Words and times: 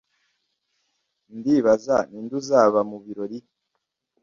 Ndibaza 1.37 1.97
ninde 2.09 2.33
uzaba 2.41 2.79
mubirori. 2.89 3.37